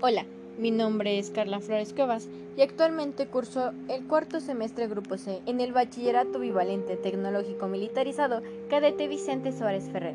Hola, 0.00 0.26
mi 0.58 0.70
nombre 0.70 1.18
es 1.18 1.30
Carla 1.30 1.58
Flores 1.58 1.92
Cuevas 1.92 2.28
y 2.56 2.62
actualmente 2.62 3.26
curso 3.26 3.72
el 3.88 4.04
cuarto 4.06 4.38
semestre 4.38 4.86
Grupo 4.86 5.18
C 5.18 5.40
en 5.46 5.60
el 5.60 5.72
Bachillerato 5.72 6.38
Bivalente 6.38 6.96
Tecnológico 6.96 7.66
Militarizado 7.66 8.40
Cadete 8.70 9.08
Vicente 9.08 9.50
Suárez 9.50 9.90
Ferrer. 9.90 10.14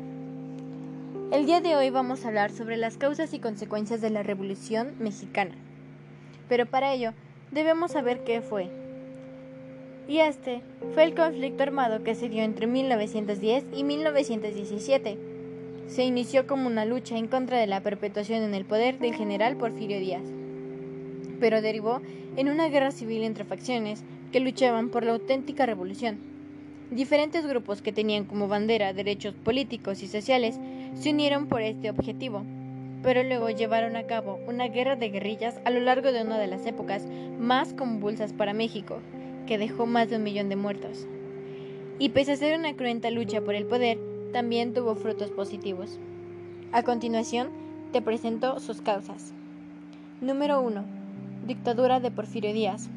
El 1.32 1.44
día 1.44 1.60
de 1.60 1.76
hoy 1.76 1.90
vamos 1.90 2.24
a 2.24 2.28
hablar 2.28 2.50
sobre 2.50 2.78
las 2.78 2.96
causas 2.96 3.34
y 3.34 3.40
consecuencias 3.40 4.00
de 4.00 4.08
la 4.08 4.22
Revolución 4.22 4.94
Mexicana. 5.00 5.54
Pero 6.48 6.64
para 6.64 6.94
ello 6.94 7.12
debemos 7.50 7.92
saber 7.92 8.24
qué 8.24 8.40
fue. 8.40 8.70
Y 10.08 10.20
este 10.20 10.62
fue 10.94 11.04
el 11.04 11.14
conflicto 11.14 11.62
armado 11.62 12.02
que 12.02 12.14
se 12.14 12.30
dio 12.30 12.42
entre 12.42 12.66
1910 12.66 13.66
y 13.74 13.84
1917 13.84 15.33
se 15.86 16.04
inició 16.04 16.46
como 16.46 16.66
una 16.66 16.84
lucha 16.84 17.16
en 17.16 17.28
contra 17.28 17.58
de 17.58 17.66
la 17.66 17.82
perpetuación 17.82 18.42
en 18.42 18.54
el 18.54 18.64
poder 18.64 18.98
del 18.98 19.14
general 19.14 19.56
Porfirio 19.56 19.98
Díaz, 19.98 20.24
pero 21.40 21.60
derivó 21.60 22.00
en 22.36 22.48
una 22.48 22.68
guerra 22.68 22.90
civil 22.90 23.22
entre 23.22 23.44
facciones 23.44 24.02
que 24.32 24.40
luchaban 24.40 24.88
por 24.88 25.04
la 25.04 25.12
auténtica 25.12 25.66
revolución. 25.66 26.18
Diferentes 26.90 27.46
grupos 27.46 27.82
que 27.82 27.92
tenían 27.92 28.24
como 28.24 28.48
bandera 28.48 28.92
derechos 28.92 29.34
políticos 29.34 30.02
y 30.02 30.08
sociales 30.08 30.58
se 30.94 31.10
unieron 31.10 31.46
por 31.46 31.62
este 31.62 31.90
objetivo, 31.90 32.44
pero 33.02 33.22
luego 33.22 33.50
llevaron 33.50 33.96
a 33.96 34.04
cabo 34.04 34.38
una 34.46 34.68
guerra 34.68 34.96
de 34.96 35.10
guerrillas 35.10 35.60
a 35.64 35.70
lo 35.70 35.80
largo 35.80 36.12
de 36.12 36.22
una 36.22 36.38
de 36.38 36.46
las 36.46 36.66
épocas 36.66 37.06
más 37.38 37.74
convulsas 37.74 38.32
para 38.32 38.54
México, 38.54 39.00
que 39.46 39.58
dejó 39.58 39.86
más 39.86 40.08
de 40.08 40.16
un 40.16 40.22
millón 40.22 40.48
de 40.48 40.56
muertos. 40.56 41.06
Y 41.98 42.08
pese 42.08 42.32
a 42.32 42.36
ser 42.36 42.58
una 42.58 42.74
cruenta 42.74 43.10
lucha 43.10 43.40
por 43.40 43.54
el 43.54 43.66
poder, 43.66 43.98
también 44.34 44.74
tuvo 44.74 44.96
frutos 44.96 45.30
positivos. 45.30 45.96
A 46.72 46.82
continuación, 46.82 47.50
te 47.92 48.02
presento 48.02 48.58
sus 48.58 48.80
causas. 48.80 49.32
Número 50.20 50.60
1. 50.60 50.82
Dictadura 51.46 52.00
de 52.00 52.10
Porfirio 52.10 52.52
Díaz. 52.52 52.88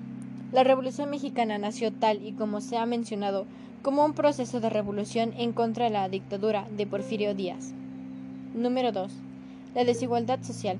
La 0.52 0.64
Revolución 0.64 1.12
Mexicana 1.12 1.60
nació 1.60 1.94
tal 1.94 2.26
y 2.26 2.32
como 2.32 2.60
se 2.60 2.78
ha 2.78 2.88
mencionado 2.88 3.46
como 3.84 4.04
un 4.04 4.14
proceso 4.14 4.60
de 4.60 4.72
revolución 4.72 5.32
en 5.38 5.54
contra 5.54 5.86
de 5.86 5.92
la 5.92 6.10
dictadura 6.10 6.68
de 6.76 6.88
Porfirio 6.88 7.36
Díaz. 7.36 7.72
Número 8.56 8.92
2. 8.92 9.12
La 9.76 9.84
desigualdad 9.84 10.42
social. 10.42 10.80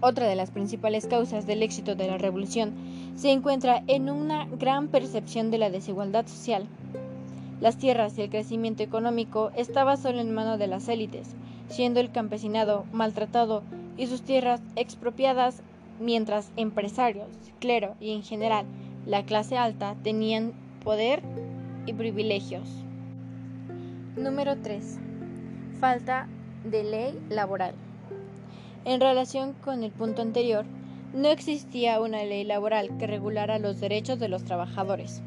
Otra 0.00 0.28
de 0.28 0.36
las 0.36 0.52
principales 0.52 1.08
causas 1.08 1.44
del 1.44 1.64
éxito 1.64 1.96
de 1.96 2.06
la 2.06 2.18
revolución 2.18 2.72
se 3.16 3.32
encuentra 3.32 3.82
en 3.88 4.10
una 4.10 4.46
gran 4.46 4.86
percepción 4.86 5.50
de 5.50 5.58
la 5.58 5.70
desigualdad 5.70 6.28
social 6.28 6.68
las 7.60 7.78
tierras 7.78 8.16
y 8.18 8.22
el 8.22 8.30
crecimiento 8.30 8.82
económico 8.82 9.50
estaban 9.56 9.98
solo 9.98 10.20
en 10.20 10.34
manos 10.34 10.58
de 10.58 10.66
las 10.66 10.88
élites, 10.88 11.34
siendo 11.68 12.00
el 12.00 12.10
campesinado 12.10 12.84
maltratado 12.92 13.62
y 13.96 14.06
sus 14.06 14.22
tierras 14.22 14.60
expropiadas, 14.76 15.62
mientras 16.00 16.50
empresarios, 16.56 17.28
clero 17.60 17.94
y 18.00 18.12
en 18.12 18.22
general 18.22 18.66
la 19.06 19.24
clase 19.24 19.56
alta 19.56 19.96
tenían 20.02 20.52
poder 20.84 21.22
y 21.86 21.92
privilegios. 21.92 22.68
Número 24.16 24.56
3. 24.56 24.98
Falta 25.80 26.28
de 26.64 26.84
ley 26.84 27.18
laboral. 27.28 27.74
En 28.84 29.00
relación 29.00 29.54
con 29.64 29.82
el 29.82 29.90
punto 29.90 30.22
anterior, 30.22 30.64
no 31.14 31.28
existía 31.28 32.00
una 32.00 32.24
ley 32.24 32.44
laboral 32.44 32.96
que 32.98 33.06
regulara 33.06 33.58
los 33.58 33.80
derechos 33.80 34.18
de 34.18 34.28
los 34.28 34.44
trabajadores. 34.44 35.22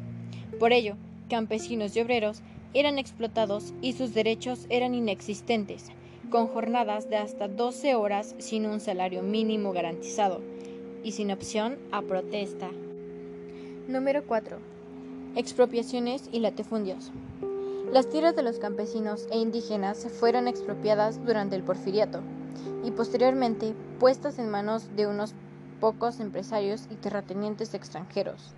Por 0.58 0.72
ello, 0.72 0.96
campesinos 1.30 1.96
y 1.96 2.00
obreros 2.00 2.42
eran 2.74 2.98
explotados 2.98 3.72
y 3.80 3.94
sus 3.94 4.12
derechos 4.12 4.66
eran 4.68 4.94
inexistentes, 4.94 5.86
con 6.28 6.48
jornadas 6.48 7.08
de 7.08 7.16
hasta 7.16 7.48
12 7.48 7.94
horas 7.94 8.34
sin 8.38 8.66
un 8.66 8.80
salario 8.80 9.22
mínimo 9.22 9.72
garantizado 9.72 10.42
y 11.02 11.12
sin 11.12 11.30
opción 11.30 11.78
a 11.92 12.02
protesta. 12.02 12.68
Número 13.88 14.24
4. 14.26 14.58
Expropiaciones 15.36 16.28
y 16.30 16.40
latifundios. 16.40 17.10
Las 17.92 18.08
tierras 18.08 18.36
de 18.36 18.42
los 18.42 18.58
campesinos 18.58 19.26
e 19.32 19.38
indígenas 19.38 20.06
fueron 20.20 20.46
expropiadas 20.46 21.24
durante 21.24 21.56
el 21.56 21.62
porfiriato 21.62 22.20
y 22.84 22.90
posteriormente 22.90 23.74
puestas 23.98 24.38
en 24.38 24.50
manos 24.50 24.94
de 24.96 25.06
unos 25.06 25.34
pocos 25.80 26.20
empresarios 26.20 26.86
y 26.90 26.96
terratenientes 26.96 27.74
extranjeros 27.74 28.54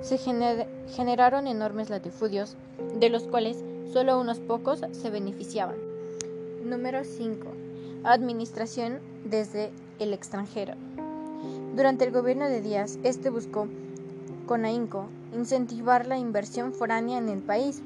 se 0.00 0.18
generaron 0.18 1.46
enormes 1.46 1.90
latifundios, 1.90 2.56
de 2.98 3.10
los 3.10 3.24
cuales 3.24 3.62
solo 3.92 4.20
unos 4.20 4.38
pocos 4.40 4.80
se 4.92 5.10
beneficiaban. 5.10 5.76
Número 6.64 7.04
5. 7.04 7.46
Administración 8.04 9.00
desde 9.24 9.70
el 9.98 10.12
extranjero. 10.12 10.74
Durante 11.74 12.04
el 12.04 12.10
gobierno 12.10 12.48
de 12.48 12.60
Díaz, 12.62 12.98
este 13.04 13.30
buscó, 13.30 13.68
con 14.46 14.64
ahínco, 14.64 15.06
incentivar 15.34 16.06
la 16.06 16.18
inversión 16.18 16.72
foránea 16.72 17.18
en 17.18 17.28
el 17.28 17.42
país. 17.42 17.82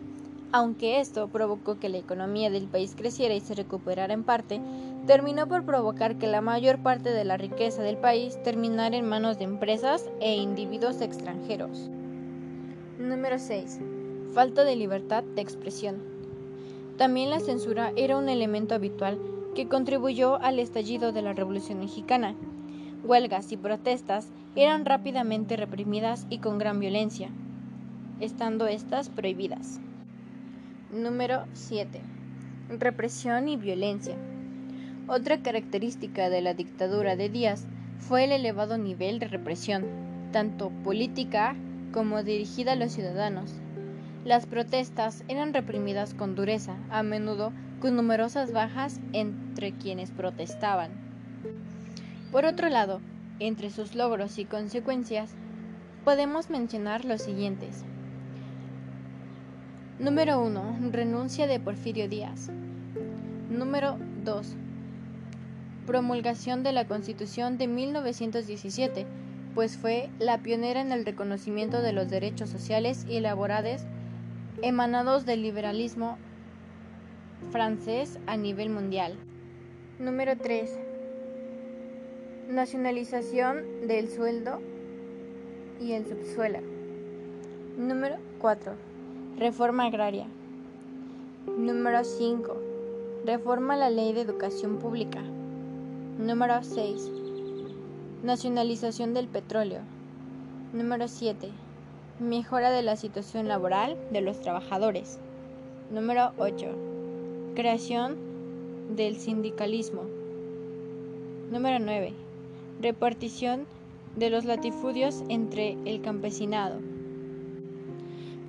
Aunque 0.53 1.00
esto 1.00 1.28
provocó 1.28 1.78
que 1.78 1.88
la 1.88 1.99
economía 1.99 2.50
del 2.50 2.67
país 2.67 2.94
creciera 2.97 3.34
y 3.34 3.41
se 3.41 3.55
recuperara 3.55 4.15
en 4.15 4.25
parte, 4.25 4.61
terminó 5.10 5.48
por 5.48 5.65
provocar 5.65 6.19
que 6.19 6.28
la 6.28 6.41
mayor 6.41 6.78
parte 6.78 7.10
de 7.10 7.25
la 7.25 7.37
riqueza 7.37 7.82
del 7.82 7.97
país 7.97 8.41
terminara 8.44 8.97
en 8.97 9.09
manos 9.09 9.38
de 9.38 9.44
empresas 9.44 10.09
e 10.21 10.37
individuos 10.37 11.00
extranjeros. 11.00 11.91
Número 12.97 13.41
6. 13.41 13.81
Falta 14.32 14.62
de 14.62 14.76
libertad 14.76 15.25
de 15.25 15.43
expresión. 15.43 15.97
También 16.97 17.28
la 17.28 17.41
censura 17.41 17.93
era 17.97 18.16
un 18.16 18.28
elemento 18.28 18.76
habitual 18.76 19.19
que 19.56 19.66
contribuyó 19.66 20.41
al 20.41 20.60
estallido 20.60 21.10
de 21.10 21.22
la 21.22 21.32
Revolución 21.32 21.81
Mexicana. 21.81 22.37
Huelgas 23.03 23.50
y 23.50 23.56
protestas 23.56 24.28
eran 24.54 24.84
rápidamente 24.84 25.56
reprimidas 25.56 26.25
y 26.31 26.38
con 26.38 26.59
gran 26.59 26.78
violencia, 26.78 27.31
estando 28.20 28.69
estas 28.69 29.09
prohibidas. 29.09 29.81
Número 30.93 31.47
7. 31.54 32.00
Represión 32.78 33.49
y 33.49 33.56
violencia. 33.56 34.15
Otra 35.12 35.43
característica 35.43 36.31
de 36.31 36.41
la 36.41 36.54
dictadura 36.54 37.16
de 37.16 37.28
Díaz 37.28 37.66
fue 37.98 38.22
el 38.22 38.31
elevado 38.31 38.78
nivel 38.78 39.19
de 39.19 39.26
represión, 39.26 39.84
tanto 40.31 40.71
política 40.84 41.56
como 41.93 42.22
dirigida 42.22 42.75
a 42.75 42.76
los 42.76 42.93
ciudadanos. 42.93 43.50
Las 44.25 44.47
protestas 44.47 45.25
eran 45.26 45.53
reprimidas 45.53 46.15
con 46.15 46.37
dureza, 46.37 46.76
a 46.91 47.03
menudo 47.03 47.53
con 47.81 47.97
numerosas 47.97 48.53
bajas 48.53 49.00
entre 49.12 49.72
quienes 49.72 50.12
protestaban. 50.12 50.93
Por 52.31 52.44
otro 52.44 52.69
lado, 52.69 53.00
entre 53.41 53.70
sus 53.70 53.97
logros 53.97 54.38
y 54.38 54.44
consecuencias, 54.44 55.32
podemos 56.04 56.50
mencionar 56.50 57.04
los 57.04 57.20
siguientes. 57.20 57.84
Número 59.99 60.41
1. 60.41 60.93
Renuncia 60.93 61.49
de 61.49 61.59
Porfirio 61.59 62.09
Díaz. 62.09 62.49
Número 63.50 63.99
2 64.25 64.54
promulgación 65.91 66.62
de 66.62 66.71
la 66.71 66.87
Constitución 66.87 67.59
de 67.59 67.67
1917, 67.67 69.06
pues 69.56 69.77
fue 69.77 70.09
la 70.21 70.39
pionera 70.39 70.81
en 70.81 70.93
el 70.93 71.05
reconocimiento 71.05 71.83
de 71.83 71.93
los 71.93 72.09
derechos 72.09 72.49
sociales 72.49 73.05
y 73.09 73.19
laborales 73.19 73.84
emanados 74.62 75.27
del 75.27 75.43
liberalismo 75.43 76.17
francés 77.50 78.21
a 78.29 78.37
nivel 78.37 78.71
mundial. 78.71 79.17
Número 79.99 80.37
3. 80.37 80.79
Nacionalización 82.50 83.89
del 83.89 84.09
sueldo 84.11 84.61
y 85.81 85.95
el 85.95 86.06
subsuelo. 86.06 86.61
Número 87.77 88.15
4. 88.39 88.75
Reforma 89.39 89.87
agraria. 89.87 90.29
Número 91.49 92.05
5. 92.05 92.56
Reforma 93.27 93.75
la 93.75 93.91
ley 93.91 94.12
de 94.12 94.20
educación 94.20 94.79
pública. 94.79 95.20
Número 96.20 96.62
6. 96.62 97.11
Nacionalización 98.22 99.14
del 99.14 99.26
petróleo. 99.26 99.81
Número 100.75 101.08
7. 101.08 101.49
Mejora 102.19 102.70
de 102.70 102.82
la 102.82 102.96
situación 102.96 103.49
laboral 103.49 103.96
de 104.12 104.20
los 104.20 104.38
trabajadores. 104.43 105.19
Número 105.90 106.32
8. 106.37 107.55
Creación 107.55 108.19
del 108.94 109.17
sindicalismo. 109.17 110.02
Número 111.50 111.82
9. 111.82 112.12
Repartición 112.82 113.64
de 114.14 114.28
los 114.28 114.44
latifundios 114.44 115.25
entre 115.31 115.78
el 115.87 116.02
campesinado. 116.02 116.81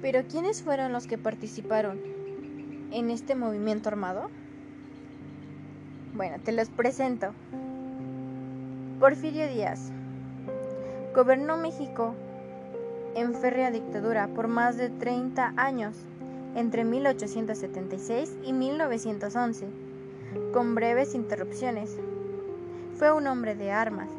Pero 0.02 0.24
¿quiénes 0.30 0.62
fueron 0.62 0.92
los 0.92 1.08
que 1.08 1.18
participaron 1.18 2.02
en 2.92 3.10
este 3.10 3.34
movimiento 3.34 3.88
armado? 3.88 4.30
Bueno, 6.14 6.38
te 6.44 6.52
los 6.52 6.70
presento. 6.70 7.32
Porfirio 9.00 9.48
Díaz 9.48 9.92
gobernó 11.16 11.56
México 11.56 12.14
en 13.16 13.34
férrea 13.34 13.72
dictadura 13.72 14.28
por 14.28 14.50
más 14.50 14.76
de 14.76 14.90
30 14.90 15.54
años, 15.56 15.96
entre 16.56 16.84
1876 16.84 18.38
y 18.44 18.52
1911, 18.52 19.68
con 20.54 20.76
breves 20.76 21.16
interrupciones. 21.16 21.98
fue 22.98 23.14
un 23.14 23.26
hombre 23.28 23.56
de 23.56 23.72
armas, 23.72 24.10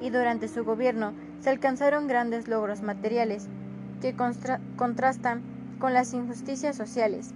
y 0.00 0.10
durante 0.10 0.48
su 0.48 0.64
gobierno 0.64 1.12
se 1.40 1.50
alcanzaron 1.50 2.06
grandes 2.06 2.46
logros 2.46 2.80
materiales 2.82 3.48
que 4.00 4.14
contrastan 4.76 5.42
con 5.80 5.92
las 5.92 6.14
injusticias 6.14 6.76
sociales. 6.76 7.32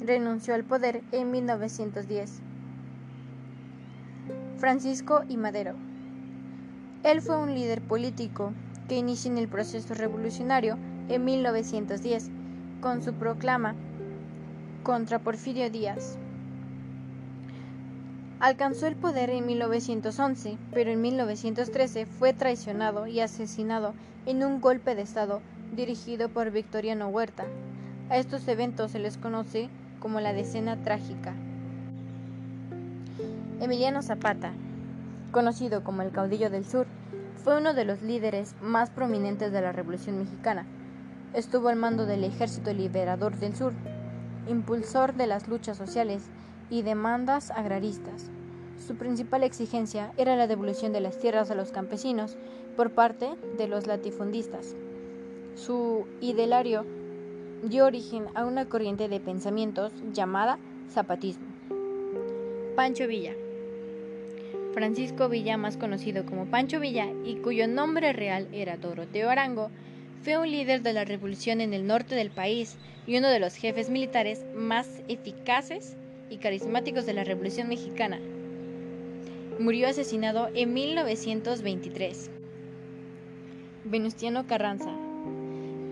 Renunció 0.00 0.54
al 0.54 0.64
poder 0.64 1.02
en 1.12 1.30
1910. 1.30 2.47
Francisco 4.58 5.22
y 5.28 5.36
Madero. 5.36 5.74
Él 7.04 7.22
fue 7.22 7.38
un 7.38 7.54
líder 7.54 7.80
político 7.80 8.52
que 8.88 8.96
inició 8.96 9.30
en 9.30 9.38
el 9.38 9.46
proceso 9.46 9.94
revolucionario 9.94 10.76
en 11.08 11.24
1910 11.24 12.28
con 12.80 13.00
su 13.02 13.14
proclama 13.14 13.76
contra 14.82 15.20
Porfirio 15.20 15.70
Díaz. 15.70 16.18
Alcanzó 18.40 18.88
el 18.88 18.96
poder 18.96 19.30
en 19.30 19.46
1911, 19.46 20.58
pero 20.72 20.90
en 20.90 21.02
1913 21.02 22.06
fue 22.06 22.32
traicionado 22.32 23.06
y 23.06 23.20
asesinado 23.20 23.94
en 24.26 24.42
un 24.42 24.60
golpe 24.60 24.96
de 24.96 25.02
Estado 25.02 25.40
dirigido 25.76 26.28
por 26.30 26.50
Victoriano 26.50 27.08
Huerta. 27.08 27.44
A 28.10 28.16
estos 28.16 28.48
eventos 28.48 28.90
se 28.90 28.98
les 28.98 29.18
conoce 29.18 29.68
como 30.00 30.20
la 30.20 30.32
decena 30.32 30.76
trágica. 30.82 31.34
Emiliano 33.60 34.02
Zapata, 34.02 34.52
conocido 35.32 35.82
como 35.82 36.02
el 36.02 36.12
caudillo 36.12 36.48
del 36.48 36.64
sur, 36.64 36.86
fue 37.42 37.56
uno 37.56 37.74
de 37.74 37.84
los 37.84 38.02
líderes 38.02 38.54
más 38.60 38.88
prominentes 38.90 39.50
de 39.50 39.60
la 39.60 39.72
Revolución 39.72 40.16
Mexicana. 40.16 40.64
Estuvo 41.34 41.68
al 41.68 41.74
mando 41.74 42.06
del 42.06 42.22
Ejército 42.22 42.72
Liberador 42.72 43.36
del 43.36 43.56
Sur, 43.56 43.72
impulsor 44.48 45.14
de 45.14 45.26
las 45.26 45.48
luchas 45.48 45.76
sociales 45.76 46.30
y 46.70 46.82
demandas 46.82 47.50
agraristas. 47.50 48.30
Su 48.86 48.94
principal 48.94 49.42
exigencia 49.42 50.12
era 50.16 50.36
la 50.36 50.46
devolución 50.46 50.92
de 50.92 51.00
las 51.00 51.18
tierras 51.18 51.50
a 51.50 51.56
los 51.56 51.72
campesinos 51.72 52.36
por 52.76 52.92
parte 52.92 53.28
de 53.56 53.66
los 53.66 53.88
latifundistas. 53.88 54.76
Su 55.56 56.06
ideario 56.20 56.86
dio 57.64 57.86
origen 57.86 58.26
a 58.36 58.44
una 58.44 58.66
corriente 58.66 59.08
de 59.08 59.18
pensamientos 59.18 59.92
llamada 60.12 60.60
zapatismo. 60.88 61.48
Pancho 62.76 63.08
Villa 63.08 63.34
Francisco 64.78 65.28
Villa, 65.28 65.56
más 65.56 65.76
conocido 65.76 66.24
como 66.24 66.46
Pancho 66.46 66.78
Villa 66.78 67.08
y 67.24 67.34
cuyo 67.38 67.66
nombre 67.66 68.12
real 68.12 68.46
era 68.52 68.76
Doroteo 68.76 69.28
Arango, 69.28 69.72
fue 70.22 70.38
un 70.38 70.48
líder 70.48 70.82
de 70.82 70.92
la 70.92 71.04
revolución 71.04 71.60
en 71.60 71.74
el 71.74 71.84
norte 71.84 72.14
del 72.14 72.30
país 72.30 72.76
y 73.04 73.18
uno 73.18 73.26
de 73.26 73.40
los 73.40 73.56
jefes 73.56 73.90
militares 73.90 74.44
más 74.54 75.02
eficaces 75.08 75.96
y 76.30 76.36
carismáticos 76.36 77.06
de 77.06 77.12
la 77.12 77.24
Revolución 77.24 77.66
Mexicana. 77.66 78.20
Murió 79.58 79.88
asesinado 79.88 80.48
en 80.54 80.72
1923. 80.72 82.30
Venustiano 83.82 84.46
Carranza, 84.46 84.92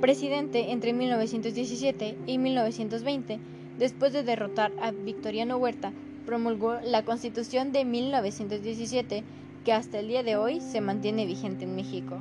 presidente 0.00 0.71
entre 0.71 0.93
1917 0.93 2.17
y 2.25 2.38
1920, 2.38 3.41
después 3.81 4.12
de 4.12 4.23
derrotar 4.23 4.71
a 4.81 4.93
Victoriano 4.93 5.56
Huerta 5.56 5.93
promulgó 6.26 6.78
la 6.84 7.05
Constitución 7.05 7.73
de 7.73 7.84
1917 7.84 9.25
que 9.64 9.73
hasta 9.73 9.99
el 9.99 10.08
día 10.08 10.23
de 10.23 10.37
hoy 10.37 10.61
se 10.61 10.81
mantiene 10.81 11.25
vigente 11.25 11.64
en 11.64 11.75
México. 11.75 12.19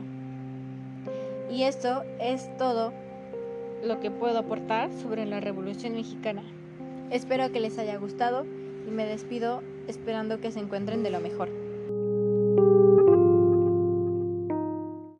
Y 1.51 1.63
esto 1.63 2.03
es 2.19 2.49
todo 2.57 2.93
lo 3.83 3.99
que 3.99 4.11
puedo 4.11 4.39
aportar 4.39 4.91
sobre 4.93 5.25
la 5.25 5.39
Revolución 5.39 5.93
Mexicana. 5.93 6.43
Espero 7.11 7.51
que 7.51 7.59
les 7.59 7.77
haya 7.77 7.97
gustado 7.97 8.45
y 8.87 8.91
me 8.91 9.05
despido 9.05 9.61
esperando 9.87 10.39
que 10.39 10.51
se 10.51 10.59
encuentren 10.59 11.03
de 11.03 11.11
lo 11.11 11.19
mejor. 11.19 11.49